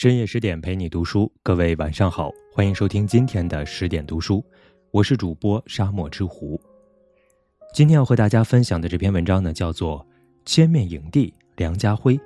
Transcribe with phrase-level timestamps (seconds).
[0.00, 4.42] 深夜十点陪你读书，各位晚上好，欢迎收听今天的十点读书，
[4.92, 6.58] 我是主播沙漠之狐。
[7.74, 9.98] 今天要和大家分享的这篇文章呢，叫做
[10.46, 12.16] 《千面影帝梁家辉》，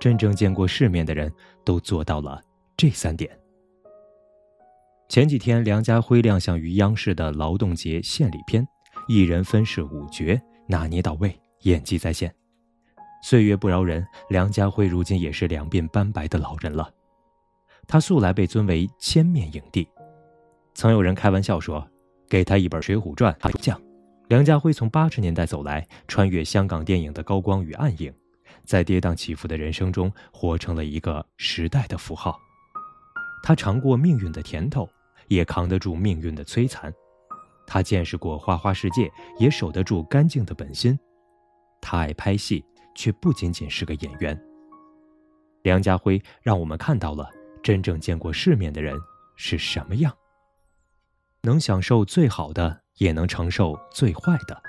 [0.00, 1.30] 真正见过世面的人
[1.66, 2.40] 都做到了
[2.78, 3.30] 这三点。
[5.10, 8.66] 前几天，梁家辉亮相于央视的劳动节献礼片，
[9.06, 12.34] 一人分饰五角，拿捏到位，演技在线。
[13.22, 16.90] 岁月不饶人，梁家辉如今也是两鬓斑白的老人了。
[17.86, 19.86] 他素来被尊为千面影帝，
[20.74, 21.86] 曾有人开玩笑说
[22.28, 23.80] ：“给他一本《水浒传》，他将。”
[24.28, 28.12] 梁家辉从八十年代走来，穿越香港电影的高光与暗影，
[28.64, 32.38] 在跌宕起伏的人生中，活成了一个时代的符号。
[33.42, 34.88] 他尝过命运的甜头，
[35.28, 36.92] 也扛得住命运的摧残。
[37.66, 40.98] 他见识过花花世界，也守得住干净的本心。
[41.80, 42.64] 他爱拍戏。
[42.94, 44.38] 却不仅仅是个演员。
[45.62, 47.26] 梁家辉让我们看到了
[47.62, 48.98] 真正见过世面的人
[49.36, 50.14] 是什么样。
[51.42, 54.62] 能享受最好的，也能承受最坏的。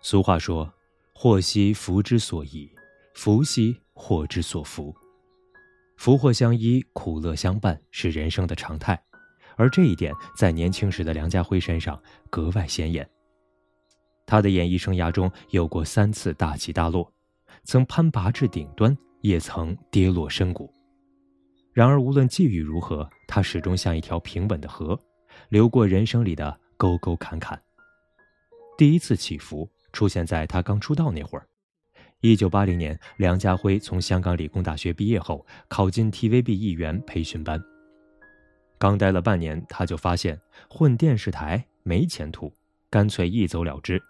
[0.00, 0.72] 俗话说
[1.14, 2.70] ：“祸兮福之所倚，
[3.14, 4.94] 福兮祸之所伏。”
[5.98, 9.00] 福祸相依，苦乐相伴是人生的常态，
[9.56, 13.08] 而这一点在年轻时的梁家辉身上格外显眼。
[14.26, 17.12] 他的演艺生涯中有过三次大起大落，
[17.64, 20.72] 曾攀拔至顶端，也曾跌落深谷。
[21.72, 24.98] 然而，无论际遇如何，他始终像一条平稳的河，
[25.48, 27.58] 流过人生里的沟沟坎坎。
[28.76, 31.46] 第一次起伏出现在他刚出道那会儿。
[32.20, 37.62] 一九八零年，梁家辉从香港理工大学毕业后，考进 TVB 艺员培训班。
[38.78, 42.52] 刚待了半年，他就发现混电视台没前途，
[42.90, 44.00] 干脆一走了之。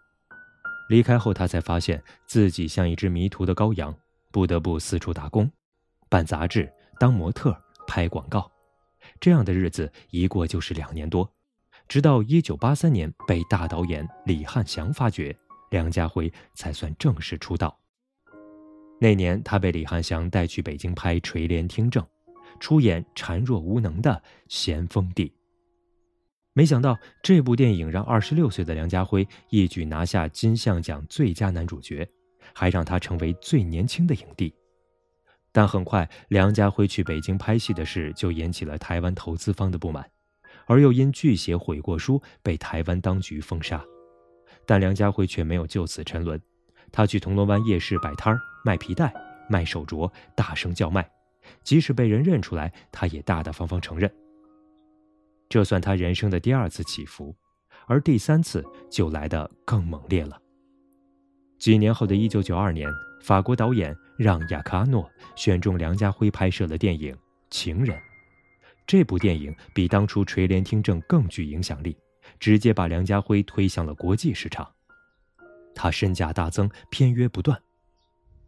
[0.88, 3.94] 离开后，他才发现自己像一只迷途的羔羊，
[4.32, 5.50] 不得不四处打工，
[6.08, 8.50] 办杂志、当模特、拍广告。
[9.20, 11.30] 这样的日子一过就是两年多，
[11.88, 15.36] 直到1983年被大导演李汉祥发掘，
[15.70, 17.76] 梁家辉才算正式出道。
[19.00, 22.02] 那年，他被李汉祥带去北京拍《垂帘听政》，
[22.60, 25.32] 出演孱弱无能的咸丰帝。
[26.52, 32.08] 没想到这部电影让二十六岁的梁家辉一举拿下金像奖最佳男主角，
[32.54, 34.54] 还让他成为最年轻的影帝。
[35.52, 40.10] 但很快，梁家辉去北京拍戏的事就引起了台湾投资方的不满，
[40.66, 43.84] 而又因拒写悔过书被台湾当局封杀。
[44.64, 46.40] 但梁家辉却没有就此沉沦，
[46.90, 49.12] 他去铜锣湾夜市摆摊儿卖皮带、
[49.48, 51.06] 卖手镯，大声叫卖，
[51.62, 54.10] 即使被人认出来，他也大大方方承认。
[55.50, 57.36] 这算他人生的第二次起伏，
[57.86, 60.40] 而第三次就来得更猛烈了。
[61.58, 62.88] 几年后的一九九二年，
[63.22, 67.14] 法国导演让·雅克阿诺选中梁家辉拍摄了电影
[67.50, 67.96] 《情人》。
[68.84, 71.96] 这部电影比当初《垂帘听政》更具影响力，
[72.40, 74.68] 直接把梁家辉推向了国际市场。
[75.72, 77.56] 他身价大增，片约不断，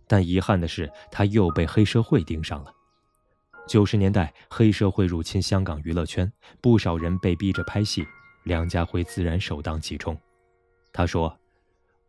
[0.08, 2.74] 但遗憾的是，他又被黑社会盯上了。
[3.68, 6.30] 九十年代，黑社会入侵香港娱乐圈，
[6.60, 8.04] 不少人被逼着拍戏，
[8.42, 10.20] 梁家辉自然首当其冲。
[10.92, 11.34] 他说：“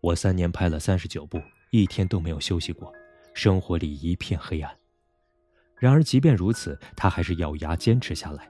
[0.02, 1.40] 我三年拍了三十九部，
[1.81, 2.94] 一天都没有休息过，
[3.34, 4.75] 生活里一片黑暗。”
[5.78, 8.50] 然而，即便如此，他还是咬牙坚持下来。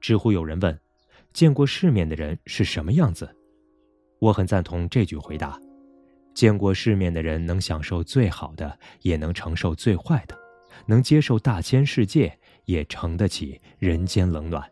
[0.00, 0.78] 知乎有人问
[1.32, 3.34] ：“见过世面的人是什么样子？”
[4.20, 5.60] 我很赞同这句回答
[6.34, 10.38] ：“见过世面的人能享受最好的，也能承受最坏的。”
[10.86, 14.68] 能接受大千世界，也承得起人间冷暖，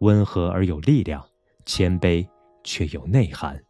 [0.00, 1.22] 温和而有力量，
[1.66, 2.26] 谦卑
[2.62, 3.60] 却有内涵。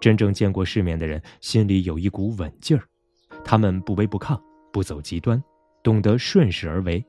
[0.00, 2.84] 真正见过世面的人，心里有一股稳劲儿，
[3.44, 4.40] 他们不卑不亢，
[4.72, 5.42] 不走极端，
[5.82, 7.04] 懂得顺势而为，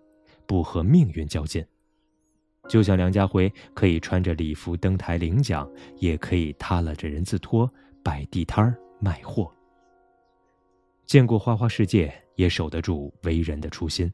[0.47, 1.65] 不和命运较劲。
[2.67, 7.71] 就像梁家辉可以穿着礼服登台领奖，也可以踏拉着人字拖
[8.03, 9.51] 摆地摊儿卖货。
[11.05, 14.11] 见过花花世界，也守得住为人的初心。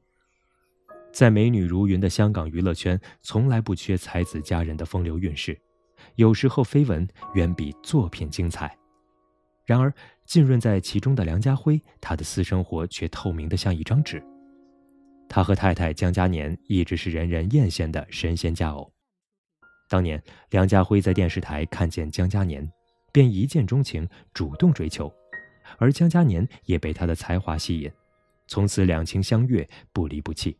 [1.11, 5.57] 在美女如云的香港娱乐圈，从来不缺才子佳人的风流韵事，
[6.15, 8.75] 有时候绯闻远比作品精彩。
[9.65, 9.91] 然而，
[10.25, 14.23] 浸润在其中的梁家辉，他的私生活却透明的像一张纸。
[15.27, 18.91] 他和太太江嘉年一直是人人艳羡的神仙佳偶。
[19.89, 20.21] 当年，
[20.51, 22.67] 梁家辉在电视台看见江嘉年，
[23.11, 25.11] 便一见钟情，主动追求。
[25.77, 27.91] 而江嘉年也被他的才华吸引，
[28.47, 30.55] 从此两情相悦，不离不弃。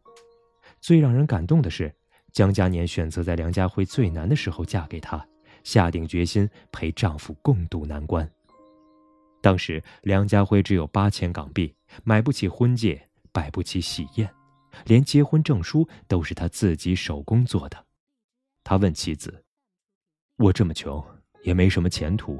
[0.81, 1.93] 最让人感动的是，
[2.33, 5.23] 江嘉年选择在梁家辉最难的时候嫁给他，
[5.65, 8.31] 下定决心陪丈夫共度难关。
[9.41, 14.29] 当时梁家辉只有八千港币，买不起婚戒，摆不起喜宴，
[14.85, 17.85] 连结婚证书都是他自己手工做的。
[18.63, 19.43] 他问妻子
[20.37, 21.03] ：“我这么穷，
[21.43, 22.39] 也没什么前途，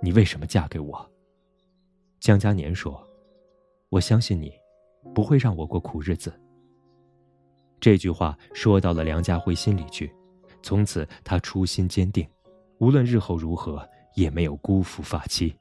[0.00, 1.10] 你为什么嫁给我？”
[2.20, 3.04] 江嘉年说
[3.90, 4.52] ：“我相信你，
[5.14, 6.32] 不会让我过苦日子。”
[7.80, 10.12] 这句话说到了梁家辉心里去，
[10.62, 12.28] 从此他初心坚定，
[12.80, 15.54] 无论日后如何，也没有辜负发妻。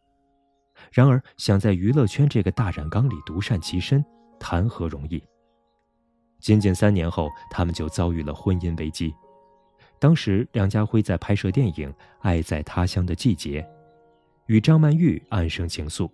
[0.91, 4.03] 然而，想在娱乐圈这个大染缸里独善其身，
[4.39, 5.21] 谈何容易？
[6.39, 9.13] 仅仅三年后，他们就遭遇了婚姻危机。
[9.99, 11.89] 当时，梁家辉在拍摄电影
[12.21, 13.61] 《爱在他乡的季节》，
[14.47, 16.09] 与张曼玉暗生情愫。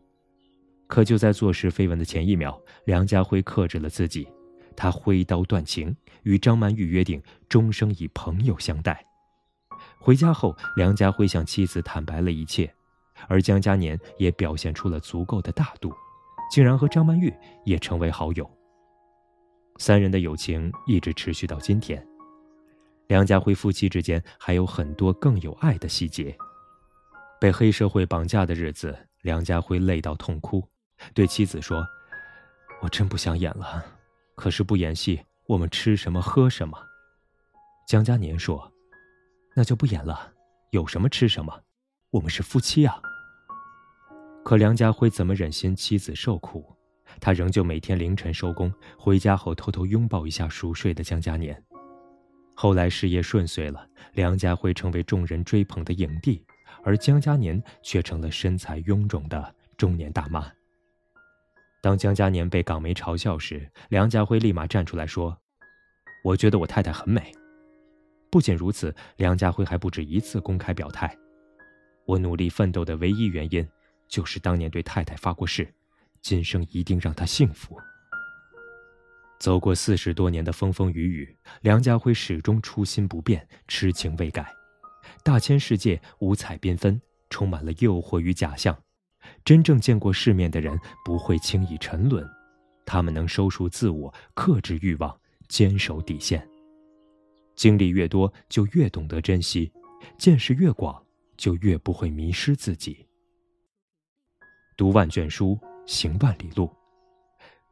[0.88, 4.28] 可就在坐实绯闻的前一秒，梁家辉克制了自己，
[4.76, 9.06] 他挥刀断情，与张曼玉约定终生以朋友相待。
[10.00, 12.74] 回家后，梁家辉向妻子坦白了一切。
[13.28, 15.92] 而江嘉年也表现出了足够的大度，
[16.52, 17.34] 竟然和张曼玉
[17.64, 18.50] 也成为好友。
[19.78, 22.06] 三人的友情一直持续到今天。
[23.08, 26.36] 梁家辉夫妻之间还有很多更有爱的细节。
[27.40, 30.64] 被黑社会绑架的日子，梁家辉累到痛哭，
[31.14, 31.86] 对妻子说
[32.82, 33.84] ：“我真不想演了，
[34.36, 36.78] 可是不演戏，我们吃什么喝什么？”
[37.88, 38.72] 江嘉年说
[39.56, 40.34] ：“那就不演了，
[40.72, 41.64] 有什么吃什么，
[42.12, 43.02] 我们是夫妻啊。”
[44.44, 46.76] 可梁家辉怎么忍心妻子受苦？
[47.22, 51.64] 他仍旧每天凌晨收工，回家后偷偷拥抱一下熟睡的江嘉年。
[52.54, 56.46] 后来事业顺遂了，梁家辉成为众人追捧的影帝，
[56.84, 60.52] 而江嘉年却成了身材臃肿的中年大妈。
[61.82, 65.38] 当江嘉年被港媒嘲笑时，梁家辉立马站出来说
[66.26, 67.32] ：“我觉得我太太很美。”
[68.30, 71.16] 不仅如此，梁家辉还不止一次公开表态
[72.06, 73.68] ：“我努力奋斗的唯一原因。”
[74.08, 75.68] 就是当年对太太发过誓，
[76.22, 77.76] 今生一定让她幸福。
[79.40, 84.48] 走过四十多年的风风雨雨，梁家辉始终初心不变，痴情未改。
[85.24, 87.02] 大千世界五彩缤纷，
[87.32, 88.78] 充满了诱惑与假象。
[89.44, 92.24] 真正见过世面的人不会轻易沉沦，
[92.86, 96.48] 他们能收束自我，克制欲望，坚守底线。
[97.56, 99.72] 经历越多，就越懂得珍惜；
[100.18, 101.02] 见识越广，
[101.38, 103.06] 就越不会迷失自己。
[104.78, 106.70] 读万卷书，行万里路。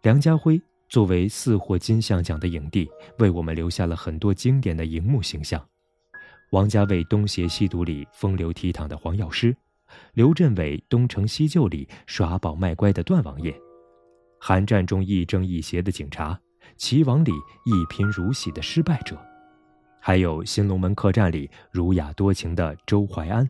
[0.02, 2.90] 梁家辉作为四获金像奖的影帝，
[3.20, 5.66] 为我们留下了很多经典的荧幕形象：
[6.52, 9.56] 王家卫《东邪西毒》里风流倜傥的黄药师，
[10.14, 13.54] 刘镇伟《东成西就》里耍宝卖乖的段王爷，
[14.40, 16.40] 寒战中亦正亦邪的警察，
[16.78, 17.32] 齐王里
[17.66, 19.18] 一贫如洗的失败者，
[20.06, 23.50] 还有《新龙门客栈》里儒雅多情的周淮安。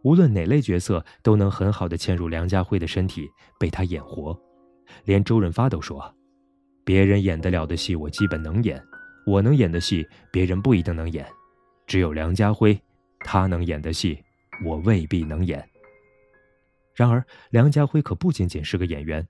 [0.00, 3.28] 无论哪类角色都能很好的嵌入梁家辉的身体，
[3.58, 4.34] 被他演活。
[5.04, 6.14] 连周润发都说
[6.82, 8.80] ：“别人演得了的戏，我基本能演；
[9.26, 11.26] 我能演的戏，别人不一定能演。
[11.86, 12.80] 只有梁家辉，
[13.18, 14.18] 他能演的戏，
[14.64, 15.62] 我未必能演。”
[16.96, 19.28] 然而，梁家辉可不仅仅是个演员，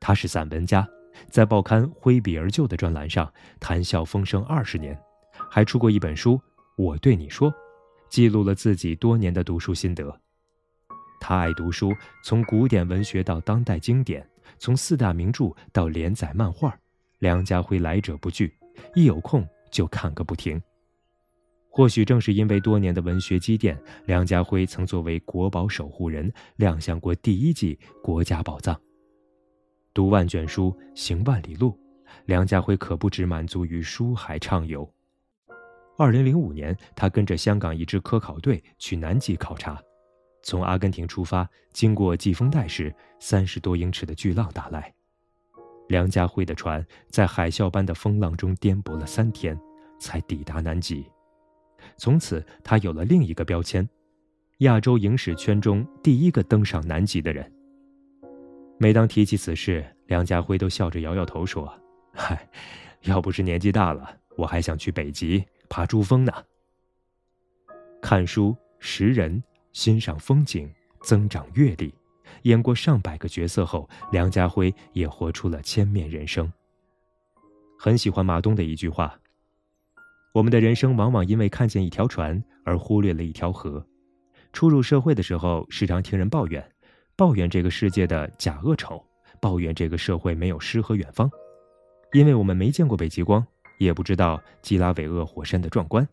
[0.00, 0.84] 他是散文家，
[1.28, 5.00] 在报刊《挥笔而就》的专栏上谈笑风生二十年，
[5.50, 6.34] 还出过一本书
[6.76, 7.50] 《我对你说》。
[8.08, 10.20] 记录了自己多年的读书心得。
[11.20, 11.92] 他爱读书，
[12.24, 16.76] 从古典文学到当代经典，从四大名著到连载漫画，
[17.20, 18.52] 梁家辉来者不拒，
[18.96, 20.60] 一有空就看个不停。
[21.68, 28.74] 或许正是因为多年的文学积淀，梁家辉曾作为国宝守护人亮相过第一季《国家宝藏》。
[29.94, 31.78] 读万卷书，行万里路，
[32.24, 34.90] 梁家辉可不只满足于书海畅游。
[36.00, 39.78] 二零零五年，他跟着香港一支科考队去南极考察，
[40.42, 44.90] 从阿根廷出发，经过季风带时，三十多英尺的巨浪打来，
[45.88, 49.54] 梁家辉的船在海啸般的风浪中颠簸了三天，
[49.98, 51.04] 才抵达南极。
[51.98, 53.86] 从此，他有了另一个标签：
[54.60, 57.52] 亚洲影史圈中第一个登上南极的人。
[58.78, 61.70] 每当提起此事，梁家辉都笑着摇摇头说
[62.16, 62.48] ：“嗨，
[63.02, 66.32] 要不是年纪大了，我还想去北极。”爬珠峰呢？
[68.02, 70.68] 看书识人，欣赏风景，
[71.04, 71.94] 增长阅历。
[72.42, 76.52] 演过上百个角色后，梁家辉也活出了千面人生。
[77.78, 79.16] 很喜欢马东的一句话
[80.34, 83.84] ：“我们的人生往往因为看见一条船而忽略了一条河。”
[84.52, 86.68] 初入社会的时候，时常听人抱怨，
[87.14, 89.00] 抱怨这个世界的假恶丑，
[89.40, 91.30] 抱怨这个社会没有诗和远方，
[92.12, 93.46] 因为我们没见过北极光。
[93.80, 96.06] 也不知道基拉韦厄火山的壮观，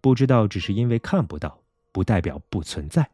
[0.00, 1.62] 不知道只是因为看不到，
[1.92, 3.06] 不代表不存在。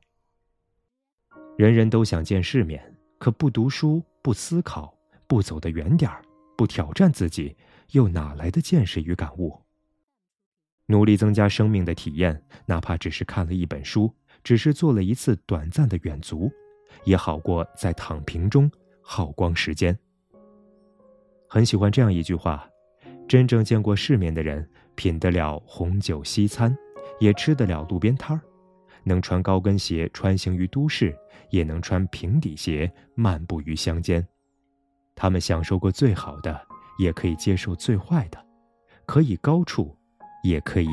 [1.59, 4.97] 人人都想见世面，可不读书、不思考、
[5.27, 6.23] 不走得远点儿、
[6.57, 7.57] 不挑战自己，
[7.91, 9.61] 又哪来的见识与感悟？
[10.87, 16.49] 努力增加生命的体验，哪怕只是看了一本书，只是做了一次短暂的远足，
[17.03, 18.71] 也好过在躺平中
[19.01, 19.99] 耗光时间。
[21.49, 22.69] 很喜欢这样一句话：
[23.33, 26.77] 真正见过世面的人，品得了红酒西餐，
[27.19, 28.43] 也吃得了路边摊儿，
[29.05, 31.17] 能穿高跟鞋穿行于都市，
[31.49, 34.23] 也能穿平底鞋漫步于乡间。
[35.15, 36.61] 他们享受过最好的，
[36.99, 38.39] 也可以接受最坏的，
[39.07, 39.97] 可以高处，
[40.45, 40.91] 也可以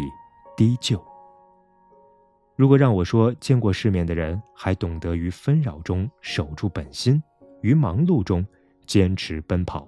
[0.55, 1.05] 低就。
[2.55, 7.21] 如果让我说，见过世面的人还懂得于纷扰中守住本心，
[7.63, 8.47] 于忙碌中
[8.85, 9.85] 坚持奔跑。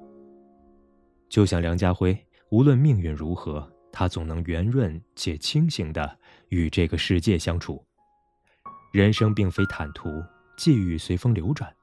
[1.30, 2.14] 就像梁家辉，
[2.52, 6.18] 无论命运如何，他总能圆润且清醒的
[6.50, 7.82] 与这个世界相处。
[8.92, 10.10] 人生并非坦途，
[10.58, 11.74] 际遇随风流转，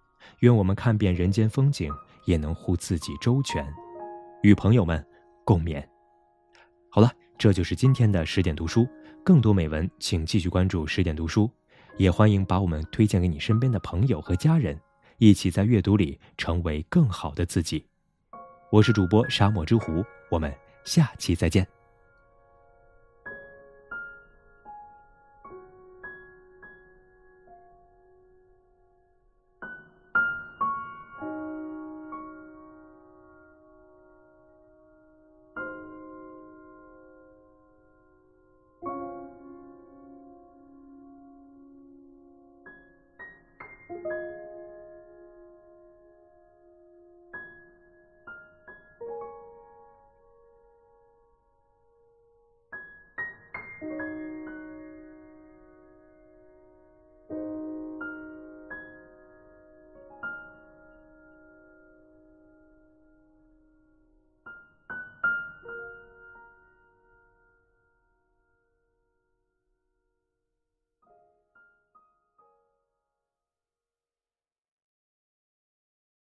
[0.41, 1.93] 愿我们看遍人间风景。
[2.27, 3.67] 也能护自己周全，
[4.43, 5.03] 与朋友们
[5.47, 5.83] 共勉。
[6.91, 8.87] 好了，这就是今天的十点读书。
[9.25, 11.51] 更多美文，请继续关注十点读书，
[11.97, 14.79] 也欢迎把我们推荐给你身边的朋友和家人，
[15.17, 17.87] 一起在阅读里成为更好的自己。
[18.71, 20.53] 我是主播沙漠之狐，我们
[20.85, 21.67] 下期再见。